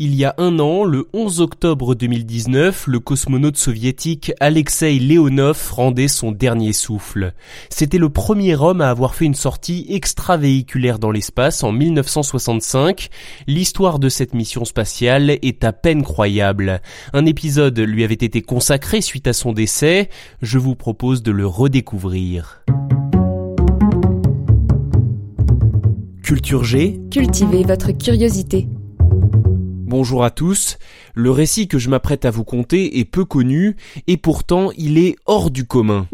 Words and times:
Il 0.00 0.14
y 0.14 0.24
a 0.24 0.32
un 0.38 0.60
an, 0.60 0.84
le 0.84 1.08
11 1.12 1.40
octobre 1.40 1.96
2019, 1.96 2.86
le 2.86 3.00
cosmonaute 3.00 3.56
soviétique 3.56 4.30
Alexei 4.38 4.96
Leonov 5.00 5.72
rendait 5.72 6.06
son 6.06 6.30
dernier 6.30 6.72
souffle. 6.72 7.32
C'était 7.68 7.98
le 7.98 8.08
premier 8.08 8.54
homme 8.54 8.80
à 8.80 8.90
avoir 8.90 9.16
fait 9.16 9.24
une 9.24 9.34
sortie 9.34 9.86
extravéhiculaire 9.88 11.00
dans 11.00 11.10
l'espace 11.10 11.64
en 11.64 11.72
1965. 11.72 13.08
L'histoire 13.48 13.98
de 13.98 14.08
cette 14.08 14.34
mission 14.34 14.64
spatiale 14.64 15.30
est 15.30 15.64
à 15.64 15.72
peine 15.72 16.04
croyable. 16.04 16.80
Un 17.12 17.26
épisode 17.26 17.80
lui 17.80 18.04
avait 18.04 18.14
été 18.14 18.40
consacré 18.40 19.00
suite 19.00 19.26
à 19.26 19.32
son 19.32 19.52
décès. 19.52 20.10
Je 20.42 20.58
vous 20.58 20.76
propose 20.76 21.24
de 21.24 21.32
le 21.32 21.48
redécouvrir. 21.48 22.62
Culture 26.22 26.62
G. 26.62 27.00
Cultivez 27.10 27.64
votre 27.64 27.90
curiosité. 27.90 28.68
Bonjour 29.88 30.22
à 30.22 30.28
tous. 30.28 30.76
Le 31.14 31.30
récit 31.30 31.66
que 31.66 31.78
je 31.78 31.88
m'apprête 31.88 32.26
à 32.26 32.30
vous 32.30 32.44
conter 32.44 32.98
est 32.98 33.06
peu 33.06 33.24
connu 33.24 33.74
et 34.06 34.18
pourtant 34.18 34.70
il 34.76 34.98
est 34.98 35.16
hors 35.24 35.50
du 35.50 35.64
commun. 35.64 36.06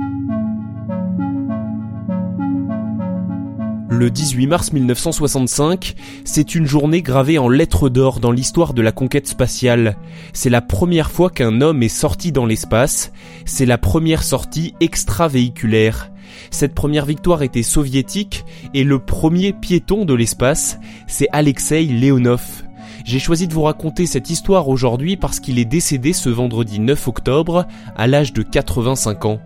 Le 3.91 4.11
18 4.11 4.47
mars 4.47 4.73
1965, 4.73 5.97
c'est 6.25 6.55
une 6.55 6.67
journée 6.67 7.03
gravée 7.03 7.37
en 7.37 7.49
lettres 7.49 7.89
d'or 7.89 8.21
dans 8.21 8.31
l'histoire 8.31 8.75
de 8.75 8.83
la 8.83 8.93
conquête 8.93 9.27
spatiale. 9.27 9.97
C'est 10.33 10.51
la 10.51 10.63
première 10.63 11.11
fois 11.11 11.29
qu'un 11.29 11.61
homme 11.61 11.83
est 11.83 11.89
sorti 11.89 12.31
dans 12.31 12.47
l'espace, 12.47 13.11
c'est 13.45 13.67
la 13.67 13.77
première 13.77 14.23
sortie 14.23 14.75
extravéhiculaire. 14.79 16.13
Cette 16.53 16.77
première 16.77 17.07
victoire 17.07 17.43
était 17.43 17.65
soviétique 17.65 18.45
et 18.73 18.85
le 18.85 19.01
premier 19.01 19.53
piéton 19.53 20.05
de 20.05 20.15
l'espace, 20.15 20.79
c'est 21.09 21.29
Alexei 21.33 21.87
Leonov. 21.87 22.64
J'ai 23.05 23.19
choisi 23.19 23.47
de 23.47 23.53
vous 23.53 23.63
raconter 23.63 24.07
cette 24.07 24.31
histoire 24.31 24.67
aujourd'hui 24.71 25.19
parce 25.19 25.39
qu'il 25.39 25.59
est 25.59 25.67
décédé 25.67 26.15
ce 26.15 26.31
vendredi 26.31 26.81
9 26.81 27.07
octobre 27.07 27.67
à 27.97 28.07
l'âge 28.07 28.33
de 28.33 28.43
85 28.43 29.27
ans. 29.27 29.41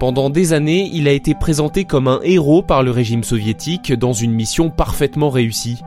Pendant 0.00 0.30
des 0.30 0.54
années, 0.54 0.88
il 0.94 1.06
a 1.06 1.12
été 1.12 1.34
présenté 1.34 1.84
comme 1.84 2.08
un 2.08 2.20
héros 2.22 2.62
par 2.62 2.82
le 2.82 2.90
régime 2.90 3.22
soviétique 3.22 3.92
dans 3.92 4.14
une 4.14 4.32
mission 4.32 4.70
parfaitement 4.70 5.28
réussie. 5.28 5.82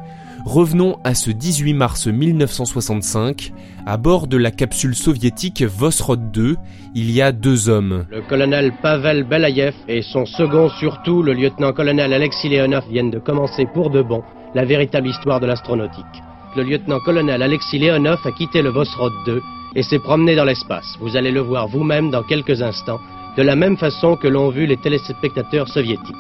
Revenons 0.46 1.00
à 1.04 1.16
ce 1.16 1.32
18 1.32 1.74
mars 1.74 2.06
1965. 2.06 3.54
À 3.88 3.98
bord 3.98 4.28
de 4.28 4.38
la 4.38 4.52
capsule 4.52 4.94
soviétique 4.94 5.64
Vosrod 5.64 6.30
2, 6.32 6.58
il 6.94 7.10
y 7.10 7.24
a 7.24 7.32
deux 7.32 7.70
hommes. 7.70 8.06
Le 8.12 8.22
colonel 8.22 8.72
Pavel 8.84 9.24
Belayev 9.24 9.74
et 9.88 10.04
son 10.04 10.28
second 10.28 10.70
surtout, 10.70 11.24
le 11.24 11.34
lieutenant-colonel 11.34 12.14
Alexis 12.14 12.50
Leonov, 12.50 12.84
viennent 12.88 13.10
de 13.10 13.18
commencer 13.18 13.66
pour 13.74 13.90
de 13.90 14.04
bon 14.04 14.22
la 14.54 14.64
véritable 14.64 15.08
histoire 15.08 15.40
de 15.40 15.48
l'astronautique 15.48 16.06
le 16.56 16.64
lieutenant-colonel 16.64 17.42
Alexis 17.42 17.80
Leonov 17.80 18.20
a 18.26 18.32
quitté 18.32 18.62
le 18.62 18.70
Vosrod 18.70 19.14
2 19.26 19.42
et 19.76 19.84
s'est 19.84 20.00
promené 20.00 20.36
dans 20.36 20.46
l'espace. 20.46 20.86
Vous 21.02 21.18
allez 21.18 21.32
le 21.32 21.42
voir 21.42 21.68
vous-même 21.68 22.12
dans 22.12 22.24
quelques 22.24 22.62
instants, 22.62 23.00
de 23.38 23.44
la 23.44 23.56
même 23.56 23.78
façon 23.78 24.16
que 24.16 24.28
l'ont 24.28 24.50
vu 24.50 24.66
les 24.66 24.78
téléspectateurs 24.78 25.68
soviétiques. 25.68 26.16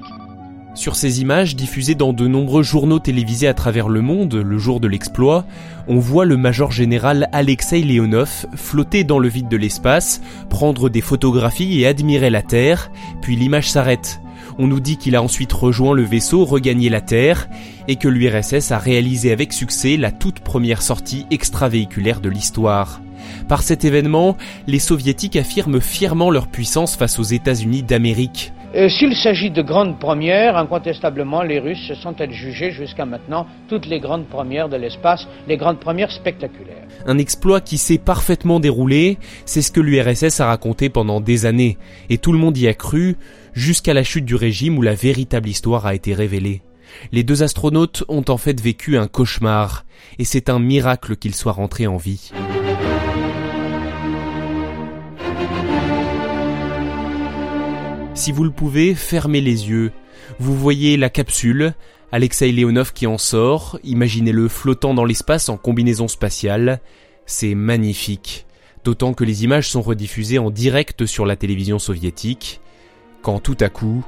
Sur 0.73 0.97
ces 0.97 1.21
images 1.21 1.55
diffusées 1.55 1.95
dans 1.95 2.11
de 2.11 2.27
nombreux 2.27 2.63
journaux 2.63 2.99
télévisés 2.99 3.47
à 3.47 3.53
travers 3.53 3.87
le 3.87 4.01
monde 4.01 4.35
le 4.35 4.57
jour 4.57 4.81
de 4.81 4.89
l'exploit, 4.89 5.45
on 5.87 5.99
voit 5.99 6.25
le 6.25 6.35
major 6.35 6.73
général 6.73 7.29
Alexei 7.31 7.81
Leonov 7.81 8.45
flotter 8.55 9.05
dans 9.05 9.19
le 9.19 9.29
vide 9.29 9.47
de 9.47 9.55
l'espace, 9.55 10.21
prendre 10.49 10.89
des 10.89 10.99
photographies 10.99 11.79
et 11.79 11.87
admirer 11.87 12.29
la 12.29 12.41
Terre, 12.41 12.91
puis 13.21 13.37
l'image 13.37 13.69
s'arrête 13.69 14.19
on 14.57 14.67
nous 14.67 14.79
dit 14.79 14.97
qu'il 14.97 15.15
a 15.15 15.21
ensuite 15.21 15.51
rejoint 15.53 15.93
le 15.93 16.03
vaisseau, 16.03 16.45
regagné 16.45 16.89
la 16.89 17.01
Terre, 17.01 17.49
et 17.87 17.95
que 17.95 18.07
l'URSS 18.07 18.71
a 18.71 18.77
réalisé 18.77 19.31
avec 19.31 19.53
succès 19.53 19.97
la 19.97 20.11
toute 20.11 20.39
première 20.39 20.81
sortie 20.81 21.25
extravéhiculaire 21.31 22.21
de 22.21 22.29
l'histoire. 22.29 23.01
Par 23.47 23.63
cet 23.63 23.85
événement, 23.85 24.37
les 24.67 24.79
soviétiques 24.79 25.35
affirment 25.35 25.81
fièrement 25.81 26.31
leur 26.31 26.47
puissance 26.47 26.95
face 26.95 27.19
aux 27.19 27.23
États-Unis 27.23 27.83
d'Amérique. 27.83 28.53
Euh, 28.75 28.89
s'il 28.89 29.15
s'agit 29.15 29.51
de 29.51 29.61
grandes 29.61 29.99
premières, 29.99 30.57
incontestablement, 30.57 31.43
les 31.43 31.59
Russes 31.59 31.87
se 31.87 31.95
sont 31.95 32.19
adjugés 32.19 32.71
jusqu'à 32.71 33.05
maintenant 33.05 33.47
toutes 33.69 33.85
les 33.85 34.01
grandes 34.01 34.27
premières 34.27 34.67
de 34.67 34.75
l'espace, 34.75 35.25
les 35.47 35.55
grandes 35.55 35.79
premières 35.79 36.11
spectaculaires. 36.11 36.85
Un 37.05 37.17
exploit 37.17 37.61
qui 37.61 37.77
s'est 37.77 37.97
parfaitement 37.97 38.59
déroulé, 38.59 39.17
c'est 39.45 39.61
ce 39.61 39.71
que 39.71 39.79
l'URSS 39.79 40.41
a 40.41 40.47
raconté 40.47 40.89
pendant 40.89 41.21
des 41.21 41.45
années, 41.45 41.77
et 42.09 42.17
tout 42.17 42.33
le 42.33 42.37
monde 42.37 42.57
y 42.57 42.67
a 42.67 42.73
cru, 42.73 43.15
jusqu'à 43.53 43.93
la 43.93 44.03
chute 44.03 44.25
du 44.25 44.35
régime 44.35 44.77
où 44.77 44.81
la 44.81 44.93
véritable 44.93 45.47
histoire 45.47 45.85
a 45.85 45.95
été 45.95 46.13
révélée. 46.13 46.61
Les 47.13 47.23
deux 47.23 47.43
astronautes 47.43 48.03
ont 48.09 48.25
en 48.27 48.37
fait 48.37 48.59
vécu 48.59 48.97
un 48.97 49.07
cauchemar, 49.07 49.85
et 50.19 50.25
c'est 50.25 50.49
un 50.49 50.59
miracle 50.59 51.15
qu'ils 51.15 51.35
soient 51.35 51.53
rentrés 51.53 51.87
en 51.87 51.95
vie. 51.95 52.31
Si 58.15 58.31
vous 58.31 58.45
le 58.45 58.51
pouvez, 58.51 58.95
fermez 58.95 59.41
les 59.41 59.69
yeux. 59.69 59.91
Vous 60.39 60.55
voyez 60.55 60.95
la 60.95 61.09
capsule, 61.09 61.73
Alexei 62.13 62.51
Leonov 62.53 62.93
qui 62.93 63.07
en 63.07 63.17
sort, 63.17 63.77
imaginez-le 63.83 64.47
flottant 64.47 64.93
dans 64.93 65.03
l'espace 65.03 65.49
en 65.49 65.57
combinaison 65.57 66.07
spatiale. 66.07 66.79
C'est 67.25 67.55
magnifique. 67.55 68.45
D'autant 68.85 69.13
que 69.13 69.25
les 69.25 69.43
images 69.43 69.69
sont 69.69 69.81
rediffusées 69.81 70.39
en 70.39 70.49
direct 70.49 71.05
sur 71.05 71.25
la 71.25 71.35
télévision 71.35 71.77
soviétique. 71.77 72.61
Quand 73.21 73.39
tout 73.39 73.57
à 73.59 73.67
coup... 73.67 74.03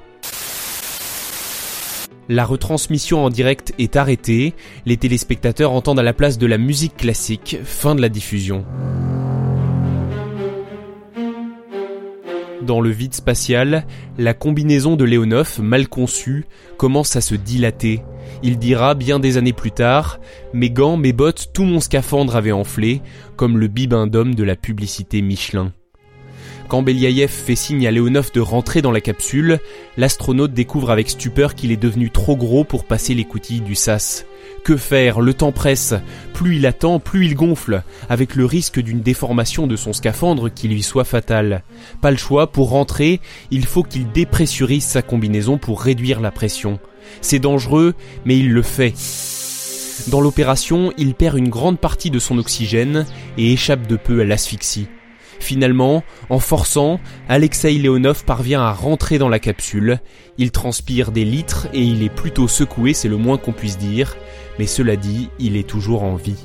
La 2.29 2.45
retransmission 2.45 3.23
en 3.23 3.29
direct 3.29 3.73
est 3.77 3.95
arrêtée, 3.95 4.53
les 4.85 4.97
téléspectateurs 4.97 5.71
entendent 5.71 5.99
à 5.99 6.03
la 6.03 6.13
place 6.13 6.37
de 6.37 6.45
la 6.45 6.57
musique 6.57 6.97
classique, 6.97 7.57
fin 7.63 7.95
de 7.95 8.01
la 8.01 8.09
diffusion. 8.09 8.65
Dans 12.67 12.81
le 12.81 12.89
vide 12.89 13.13
spatial, 13.13 13.85
la 14.17 14.33
combinaison 14.33 14.97
de 14.97 15.05
Leonov, 15.05 15.61
mal 15.61 15.87
conçue, 15.87 16.43
commence 16.75 17.15
à 17.15 17.21
se 17.21 17.33
dilater. 17.33 18.01
Il 18.43 18.59
dira 18.59 18.93
bien 18.93 19.19
des 19.19 19.37
années 19.37 19.53
plus 19.53 19.71
tard 19.71 20.19
Mes 20.51 20.69
gants, 20.69 20.97
mes 20.97 21.13
bottes, 21.13 21.51
tout 21.53 21.63
mon 21.63 21.79
scaphandre 21.79 22.35
avait 22.35 22.51
enflé, 22.51 23.01
comme 23.37 23.57
le 23.57 23.69
bibendum 23.69 24.35
de 24.35 24.43
la 24.43 24.57
publicité 24.57 25.21
Michelin. 25.21 25.71
Quand 26.67 26.81
Beliaïev 26.81 27.29
fait 27.29 27.55
signe 27.55 27.87
à 27.87 27.91
Leonov 27.91 28.31
de 28.33 28.41
rentrer 28.41 28.81
dans 28.81 28.91
la 28.91 28.99
capsule, 28.99 29.59
l'astronaute 29.95 30.51
découvre 30.51 30.91
avec 30.91 31.09
stupeur 31.09 31.55
qu'il 31.55 31.71
est 31.71 31.77
devenu 31.77 32.09
trop 32.11 32.35
gros 32.35 32.65
pour 32.65 32.83
passer 32.83 33.13
les 33.13 33.23
coutilles 33.23 33.61
du 33.61 33.73
sas. 33.73 34.25
Que 34.65 34.75
faire? 34.75 35.21
Le 35.21 35.33
temps 35.33 35.53
presse. 35.53 35.93
Plus 36.33 36.57
il 36.57 36.65
attend, 36.65 36.99
plus 36.99 37.25
il 37.25 37.35
gonfle, 37.35 37.83
avec 38.09 38.35
le 38.35 38.43
risque 38.43 38.81
d'une 38.81 38.99
déformation 38.99 39.65
de 39.65 39.77
son 39.77 39.93
scaphandre 39.93 40.49
qui 40.53 40.67
lui 40.67 40.83
soit 40.83 41.05
fatale. 41.05 41.63
Pas 42.01 42.11
le 42.11 42.17
choix, 42.17 42.51
pour 42.51 42.69
rentrer, 42.69 43.21
il 43.49 43.65
faut 43.65 43.83
qu'il 43.83 44.11
dépressurise 44.11 44.83
sa 44.83 45.01
combinaison 45.01 45.57
pour 45.57 45.81
réduire 45.81 46.19
la 46.19 46.31
pression. 46.31 46.79
C'est 47.21 47.39
dangereux, 47.39 47.93
mais 48.25 48.37
il 48.37 48.51
le 48.51 48.61
fait. 48.61 48.93
Dans 50.09 50.19
l'opération, 50.19 50.91
il 50.97 51.15
perd 51.15 51.37
une 51.37 51.49
grande 51.49 51.79
partie 51.79 52.11
de 52.11 52.19
son 52.19 52.37
oxygène 52.37 53.05
et 53.37 53.53
échappe 53.53 53.87
de 53.87 53.95
peu 53.95 54.19
à 54.19 54.25
l'asphyxie. 54.25 54.87
Finalement, 55.39 56.03
en 56.29 56.39
forçant, 56.39 56.99
Alexei 57.29 57.73
Leonov 57.77 58.25
parvient 58.25 58.61
à 58.61 58.73
rentrer 58.73 59.17
dans 59.17 59.29
la 59.29 59.39
capsule. 59.39 59.99
Il 60.37 60.51
transpire 60.51 61.11
des 61.11 61.25
litres 61.25 61.67
et 61.73 61.81
il 61.81 62.03
est 62.03 62.13
plutôt 62.13 62.47
secoué, 62.47 62.93
c'est 62.93 63.07
le 63.07 63.17
moins 63.17 63.37
qu'on 63.37 63.53
puisse 63.53 63.77
dire, 63.77 64.15
mais 64.59 64.67
cela 64.67 64.95
dit, 64.95 65.29
il 65.39 65.55
est 65.55 65.67
toujours 65.67 66.03
en 66.03 66.15
vie. 66.15 66.43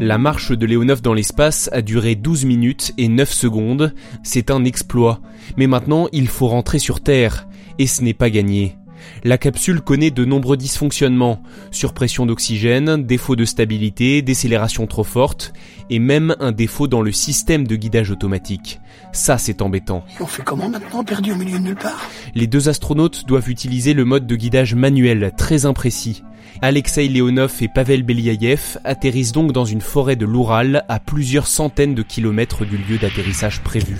La 0.00 0.18
marche 0.18 0.52
de 0.52 0.66
Leonov 0.66 1.02
dans 1.02 1.14
l'espace 1.14 1.70
a 1.72 1.80
duré 1.80 2.14
12 2.14 2.44
minutes 2.44 2.92
et 2.98 3.08
9 3.08 3.32
secondes, 3.32 3.94
c'est 4.22 4.50
un 4.50 4.64
exploit, 4.64 5.20
mais 5.56 5.66
maintenant 5.66 6.08
il 6.12 6.28
faut 6.28 6.48
rentrer 6.48 6.78
sur 6.78 7.00
Terre, 7.00 7.46
et 7.78 7.86
ce 7.86 8.02
n'est 8.02 8.12
pas 8.12 8.28
gagné. 8.28 8.76
La 9.24 9.38
capsule 9.38 9.80
connaît 9.80 10.10
de 10.10 10.24
nombreux 10.24 10.56
dysfonctionnements, 10.56 11.42
surpression 11.70 12.26
d'oxygène, 12.26 13.04
défaut 13.04 13.36
de 13.36 13.44
stabilité, 13.44 14.22
décélération 14.22 14.86
trop 14.86 15.04
forte, 15.04 15.52
et 15.90 15.98
même 15.98 16.36
un 16.40 16.52
défaut 16.52 16.86
dans 16.86 17.02
le 17.02 17.12
système 17.12 17.66
de 17.66 17.76
guidage 17.76 18.10
automatique. 18.10 18.80
Ça, 19.12 19.38
c'est 19.38 19.62
embêtant. 19.62 20.04
Et 20.18 20.22
on 20.22 20.26
fait 20.26 20.42
comment 20.42 20.68
maintenant, 20.68 21.04
perdu 21.04 21.32
au 21.32 21.36
milieu 21.36 21.58
de 21.58 21.64
nulle 21.64 21.76
part? 21.76 22.10
Les 22.34 22.46
deux 22.46 22.68
astronautes 22.68 23.26
doivent 23.26 23.50
utiliser 23.50 23.94
le 23.94 24.04
mode 24.04 24.26
de 24.26 24.36
guidage 24.36 24.74
manuel, 24.74 25.32
très 25.36 25.66
imprécis. 25.66 26.22
Alexei 26.62 27.08
Leonov 27.08 27.52
et 27.60 27.68
Pavel 27.68 28.02
Beliayev 28.02 28.78
atterrissent 28.84 29.32
donc 29.32 29.52
dans 29.52 29.64
une 29.64 29.80
forêt 29.80 30.16
de 30.16 30.24
l'Oural 30.24 30.84
à 30.88 31.00
plusieurs 31.00 31.46
centaines 31.46 31.94
de 31.94 32.02
kilomètres 32.02 32.64
du 32.64 32.76
lieu 32.76 32.98
d'atterrissage 32.98 33.60
prévu. 33.60 33.96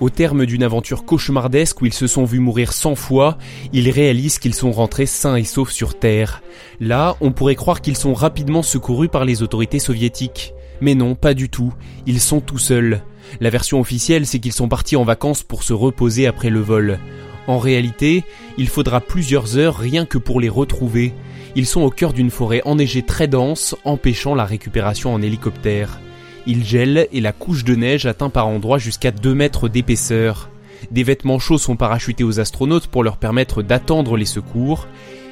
Au 0.00 0.10
terme 0.10 0.44
d'une 0.44 0.64
aventure 0.64 1.04
cauchemardesque 1.04 1.80
où 1.80 1.86
ils 1.86 1.94
se 1.94 2.06
sont 2.06 2.24
vus 2.24 2.40
mourir 2.40 2.72
cent 2.72 2.96
fois, 2.96 3.38
ils 3.72 3.90
réalisent 3.90 4.38
qu'ils 4.40 4.54
sont 4.54 4.72
rentrés 4.72 5.06
sains 5.06 5.36
et 5.36 5.44
saufs 5.44 5.70
sur 5.70 5.98
Terre. 5.98 6.42
Là, 6.80 7.16
on 7.20 7.30
pourrait 7.30 7.54
croire 7.54 7.80
qu'ils 7.80 7.96
sont 7.96 8.12
rapidement 8.12 8.62
secourus 8.62 9.08
par 9.08 9.24
les 9.24 9.42
autorités 9.42 9.78
soviétiques. 9.78 10.52
Mais 10.80 10.96
non, 10.96 11.14
pas 11.14 11.32
du 11.32 11.48
tout. 11.48 11.72
Ils 12.06 12.20
sont 12.20 12.40
tout 12.40 12.58
seuls. 12.58 13.02
La 13.40 13.50
version 13.50 13.80
officielle, 13.80 14.26
c'est 14.26 14.40
qu'ils 14.40 14.52
sont 14.52 14.68
partis 14.68 14.96
en 14.96 15.04
vacances 15.04 15.44
pour 15.44 15.62
se 15.62 15.72
reposer 15.72 16.26
après 16.26 16.50
le 16.50 16.60
vol. 16.60 16.98
En 17.46 17.58
réalité, 17.58 18.24
il 18.58 18.68
faudra 18.68 19.00
plusieurs 19.00 19.56
heures 19.56 19.76
rien 19.76 20.06
que 20.06 20.18
pour 20.18 20.40
les 20.40 20.48
retrouver. 20.48 21.14
Ils 21.54 21.66
sont 21.66 21.82
au 21.82 21.90
cœur 21.90 22.12
d'une 22.12 22.30
forêt 22.30 22.62
enneigée 22.64 23.02
très 23.02 23.28
dense, 23.28 23.76
empêchant 23.84 24.34
la 24.34 24.44
récupération 24.44 25.14
en 25.14 25.22
hélicoptère. 25.22 26.00
Il 26.46 26.64
gèle 26.64 27.08
et 27.12 27.20
la 27.20 27.32
couche 27.32 27.64
de 27.64 27.74
neige 27.74 28.06
atteint 28.06 28.30
par 28.30 28.46
endroits 28.48 28.78
jusqu'à 28.78 29.10
2 29.10 29.34
mètres 29.34 29.68
d'épaisseur. 29.68 30.50
Des 30.90 31.02
vêtements 31.02 31.38
chauds 31.38 31.58
sont 31.58 31.76
parachutés 31.76 32.24
aux 32.24 32.40
astronautes 32.40 32.88
pour 32.88 33.02
leur 33.02 33.16
permettre 33.16 33.62
d'attendre 33.62 34.16
les 34.16 34.26
secours. 34.26 34.86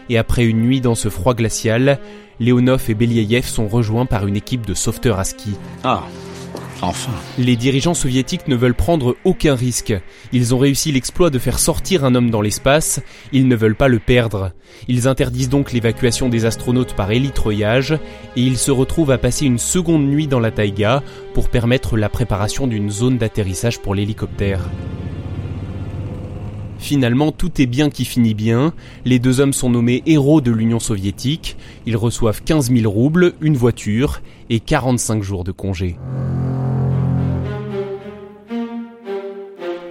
Et 0.09 0.17
après 0.17 0.45
une 0.45 0.63
nuit 0.63 0.81
dans 0.81 0.95
ce 0.95 1.11
froid 1.11 1.35
glacial, 1.35 1.99
Leonov 2.41 2.89
et 2.89 2.95
Believ 2.95 3.45
sont 3.45 3.69
rejoints 3.69 4.07
par 4.07 4.27
une 4.27 4.37
équipe 4.37 4.67
de 4.67 4.75
sauveteurs 4.75 5.19
à 5.19 5.25
ski. 5.25 5.53
Ah, 5.85 6.03
enfin. 6.83 7.13
Les 7.39 7.57
dirigeants 7.57 7.95
soviétiques 7.95 8.49
ne 8.49 8.57
veulent 8.57 8.75
prendre 8.75 9.17
aucun 9.25 9.55
risque. 9.55 9.95
Ils 10.33 10.55
ont 10.55 10.59
réussi 10.59 10.93
l'exploit 10.93 11.31
de 11.31 11.39
faire 11.39 11.59
sortir 11.59 12.05
un 12.05 12.15
homme 12.15 12.31
dans 12.31 12.43
l'espace, 12.43 13.01
ils 13.33 13.49
ne 13.49 13.57
veulent 13.57 13.77
pas 13.77 13.89
le 13.89 13.99
perdre. 13.99 14.53
Ils 14.89 15.09
interdisent 15.09 15.49
donc 15.49 15.73
l'évacuation 15.73 16.29
des 16.29 16.45
astronautes 16.45 16.95
par 16.95 17.11
élitroyage 17.11 17.93
et 18.37 18.43
ils 18.43 18.59
se 18.59 18.71
retrouvent 18.71 19.11
à 19.11 19.19
passer 19.19 19.47
une 19.47 19.59
seconde 19.59 20.07
nuit 20.07 20.27
dans 20.27 20.41
la 20.41 20.51
taïga 20.51 21.03
pour 21.35 21.49
permettre 21.49 21.97
la 21.97 22.09
préparation 22.09 22.67
d'une 22.67 22.91
zone 22.91 23.19
d'atterrissage 23.19 23.81
pour 23.81 23.95
l'hélicoptère. 23.95 24.69
Finalement, 26.83 27.31
tout 27.31 27.63
est 27.63 27.67
bien 27.67 27.91
qui 27.91 28.05
finit 28.05 28.35
bien. 28.35 28.75
Les 29.05 29.21
deux 29.21 29.39
hommes 29.39 29.53
sont 29.53 29.71
nommés 29.71 30.03
héros 30.05 30.41
de 30.41 30.51
l'Union 30.51 30.81
soviétique. 30.81 31.57
Ils 31.87 31.97
reçoivent 31.97 32.43
15 32.43 32.73
000 32.73 32.91
roubles, 32.91 33.35
une 33.41 33.57
voiture 33.57 34.21
et 34.51 34.59
45 34.59 35.23
jours 35.23 35.45
de 35.45 35.53
congé. 35.53 35.97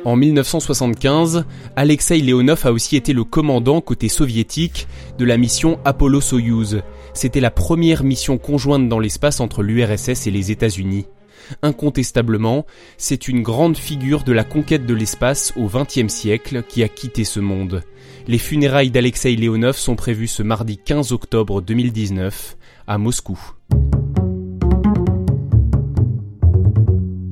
En 0.03 0.15
1975, 0.15 1.45
Alexei 1.75 2.21
Leonov 2.21 2.65
a 2.65 2.71
aussi 2.71 2.95
été 2.95 3.13
le 3.13 3.23
commandant 3.23 3.81
côté 3.81 4.09
soviétique 4.09 4.87
de 5.19 5.25
la 5.25 5.37
mission 5.37 5.79
Apollo-Soyuz. 5.85 6.81
C'était 7.13 7.39
la 7.39 7.51
première 7.51 8.03
mission 8.03 8.39
conjointe 8.39 8.89
dans 8.89 8.97
l'espace 8.97 9.39
entre 9.39 9.61
l'URSS 9.61 10.25
et 10.25 10.31
les 10.31 10.49
États-Unis. 10.49 11.05
Incontestablement, 11.61 12.65
c'est 12.97 13.27
une 13.27 13.43
grande 13.43 13.77
figure 13.77 14.23
de 14.23 14.31
la 14.31 14.43
conquête 14.43 14.87
de 14.87 14.93
l'espace 14.95 15.53
au 15.55 15.67
XXe 15.67 16.11
siècle 16.11 16.63
qui 16.67 16.81
a 16.81 16.87
quitté 16.87 17.23
ce 17.23 17.39
monde. 17.39 17.83
Les 18.27 18.39
funérailles 18.39 18.91
d'Alexei 18.91 19.35
Leonov 19.35 19.77
sont 19.77 19.95
prévues 19.95 20.27
ce 20.27 20.41
mardi 20.41 20.77
15 20.77 21.11
octobre 21.11 21.61
2019 21.61 22.57
à 22.87 22.97
Moscou. 22.97 23.39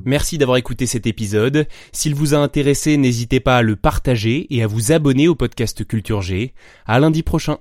Merci 0.10 0.40
d'avoir 0.40 0.58
écouté 0.58 0.88
cet 0.88 1.06
épisode. 1.06 1.68
S'il 1.92 2.16
vous 2.16 2.34
a 2.34 2.38
intéressé, 2.40 2.98
n'hésitez 2.98 3.40
pas 3.40 3.58
à 3.58 3.62
le 3.62 3.76
partager 3.76 4.48
et 4.50 4.64
à 4.64 4.68
vous 4.68 4.92
abonner 4.92 5.28
au 5.28 5.36
podcast 5.36 5.86
Culture 5.86 6.24
G. 6.24 6.56
À 6.88 7.00
lundi 7.00 7.22
prochain. 7.22 7.60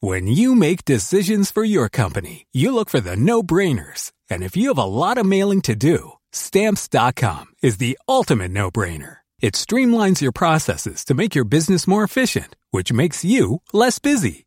When 0.00 0.26
you 0.26 0.54
make 0.54 0.86
decisions 0.86 1.52
for 1.52 1.62
your 1.62 1.90
company, 1.90 2.46
you 2.54 2.72
look 2.72 2.88
for 2.88 3.02
the 3.02 3.16
no-brainers. 3.16 4.12
And 4.30 4.42
if 4.42 4.56
you 4.56 4.68
have 4.68 4.78
a 4.78 4.86
lot 4.86 5.18
of 5.18 5.26
mailing 5.26 5.60
to 5.62 5.76
do, 5.76 6.12
stamps.com 6.32 7.44
is 7.62 7.76
the 7.76 7.98
ultimate 8.08 8.50
no-brainer. 8.50 9.18
It 9.42 9.54
streamlines 9.54 10.22
your 10.22 10.32
processes 10.32 11.04
to 11.04 11.14
make 11.14 11.34
your 11.34 11.44
business 11.44 11.86
more 11.86 12.02
efficient, 12.02 12.56
which 12.70 12.92
makes 12.92 13.26
you 13.26 13.60
less 13.74 13.98
busy. 13.98 14.46